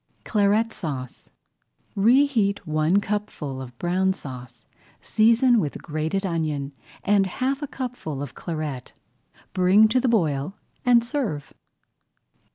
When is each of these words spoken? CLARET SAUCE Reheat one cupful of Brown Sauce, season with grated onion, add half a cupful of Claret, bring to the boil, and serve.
CLARET 0.25 0.73
SAUCE 0.73 1.29
Reheat 1.95 2.65
one 2.65 2.99
cupful 3.01 3.61
of 3.61 3.77
Brown 3.77 4.13
Sauce, 4.13 4.65
season 4.99 5.59
with 5.59 5.79
grated 5.79 6.25
onion, 6.25 6.71
add 7.05 7.27
half 7.27 7.61
a 7.61 7.67
cupful 7.67 8.23
of 8.23 8.33
Claret, 8.33 8.93
bring 9.53 9.87
to 9.89 9.99
the 9.99 10.09
boil, 10.09 10.57
and 10.83 11.03
serve. 11.03 11.53